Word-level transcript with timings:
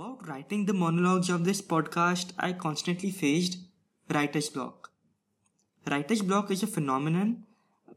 Throughout 0.00 0.28
writing 0.28 0.64
the 0.64 0.72
monologues 0.72 1.28
of 1.28 1.44
this 1.44 1.60
podcast, 1.60 2.30
I 2.38 2.54
constantly 2.54 3.10
faced 3.10 3.58
writer's 4.08 4.48
block. 4.48 4.92
Writer's 5.90 6.22
block 6.22 6.50
is 6.50 6.62
a 6.62 6.66
phenomenon 6.66 7.44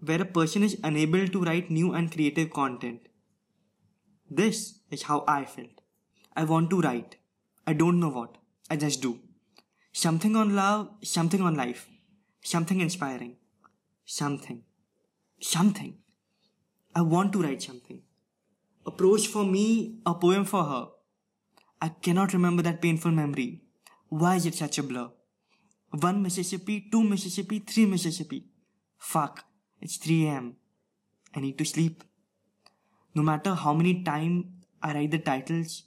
where 0.01 0.21
a 0.21 0.25
person 0.25 0.63
is 0.63 0.77
unable 0.83 1.29
to 1.29 1.41
write 1.45 1.71
new 1.71 1.93
and 1.93 2.11
creative 2.11 2.51
content. 2.51 3.07
This 4.29 4.79
is 4.91 5.03
how 5.03 5.23
I 5.29 5.45
felt. 5.45 5.79
I 6.35 6.43
want 6.43 6.69
to 6.71 6.81
write. 6.81 7.15
I 7.65 7.71
don't 7.71 8.01
know 8.01 8.09
what. 8.09 8.37
I 8.69 8.75
just 8.75 9.01
do. 9.01 9.19
Something 9.93 10.35
on 10.35 10.57
love, 10.57 10.89
something 11.03 11.41
on 11.41 11.55
life, 11.55 11.87
something 12.41 12.81
inspiring, 12.81 13.37
something, 14.03 14.63
something. 15.39 15.99
I 16.93 17.01
want 17.03 17.31
to 17.31 17.41
write 17.41 17.61
something. 17.61 18.01
A 18.85 18.91
prose 18.91 19.25
for 19.25 19.45
me, 19.45 19.99
a 20.05 20.13
poem 20.13 20.43
for 20.43 20.65
her. 20.65 20.87
I 21.83 21.89
cannot 21.89 22.31
remember 22.31 22.63
that 22.63 22.81
painful 22.81 23.11
memory. 23.11 23.61
Why 24.07 24.35
is 24.37 24.45
it 24.45 24.55
such 24.55 24.77
a 24.77 24.83
blur? 24.83 25.09
One 25.89 26.21
Mississippi, 26.23 26.87
two 26.89 27.03
Mississippi, 27.03 27.59
three 27.59 27.85
Mississippi. 27.85 28.45
Fuck, 28.97 29.43
it's 29.81 29.97
3 29.97 30.27
am. 30.27 30.55
I 31.35 31.41
need 31.41 31.57
to 31.57 31.65
sleep. 31.65 32.05
No 33.15 33.21
matter 33.21 33.53
how 33.53 33.73
many 33.73 34.01
times 34.01 34.45
I 34.81 34.93
write 34.93 35.11
the 35.11 35.19
titles, 35.19 35.83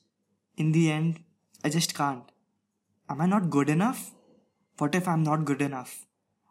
in 0.59 0.72
the 0.72 0.92
end, 0.92 1.20
I 1.64 1.70
just 1.70 1.95
can't. 1.95 2.30
Am 3.08 3.22
I 3.22 3.27
not 3.27 3.48
good 3.48 3.70
enough? 3.70 4.10
What 4.77 4.94
if 4.94 5.08
I'm 5.08 5.22
not 5.22 5.47
good 5.47 5.62
enough? 5.62 6.05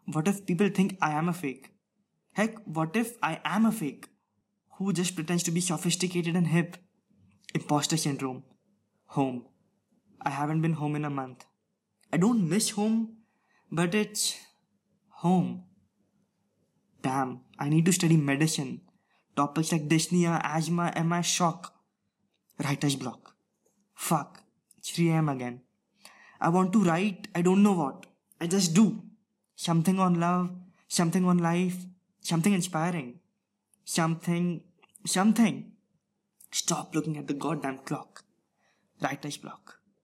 What 0.06 0.26
if 0.26 0.44
people 0.44 0.70
think 0.70 0.98
I 1.00 1.12
am 1.12 1.28
a 1.28 1.32
fake? 1.32 1.70
Heck, 2.32 2.58
what 2.64 2.96
if 2.96 3.14
I 3.22 3.40
am 3.44 3.64
a 3.64 3.70
fake? 3.70 4.08
Who 4.78 4.92
just 4.92 5.14
pretends 5.14 5.44
to 5.44 5.52
be 5.52 5.60
sophisticated 5.60 6.34
and 6.34 6.48
hip? 6.48 6.78
Imposter 7.54 7.96
syndrome. 7.96 8.42
Home. 9.06 9.44
I 10.22 10.30
haven't 10.30 10.62
been 10.62 10.74
home 10.74 10.96
in 10.96 11.04
a 11.04 11.10
month. 11.10 11.44
I 12.12 12.16
don't 12.16 12.48
miss 12.48 12.70
home, 12.70 13.16
but 13.70 13.94
it's 13.94 14.36
home. 15.08 15.64
Damn, 17.02 17.40
I 17.58 17.68
need 17.68 17.84
to 17.86 17.92
study 17.92 18.16
medicine. 18.16 18.80
Topics 19.36 19.72
like 19.72 19.88
dyspnea, 19.88 20.40
asthma, 20.42 20.92
MI, 21.04 21.22
shock. 21.22 21.74
Writer's 22.62 22.96
block. 22.96 23.34
Fuck, 23.94 24.42
it's 24.78 24.90
3 24.90 25.10
am 25.10 25.28
again. 25.28 25.60
I 26.40 26.48
want 26.48 26.72
to 26.72 26.84
write, 26.84 27.28
I 27.34 27.42
don't 27.42 27.62
know 27.62 27.72
what. 27.72 28.06
I 28.40 28.46
just 28.46 28.74
do. 28.74 29.02
Something 29.54 29.98
on 29.98 30.20
love, 30.20 30.50
something 30.88 31.24
on 31.24 31.38
life, 31.38 31.84
something 32.20 32.52
inspiring. 32.52 33.20
Something, 33.84 34.62
something. 35.06 35.72
Stop 36.50 36.94
looking 36.94 37.16
at 37.16 37.28
the 37.28 37.34
goddamn 37.34 37.78
clock. 37.78 38.24
Writer's 39.00 39.36
block. 39.36 39.78